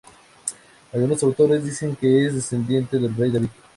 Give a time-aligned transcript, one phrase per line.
[0.93, 3.49] Algunos autores dicen que es descendiente del rey David.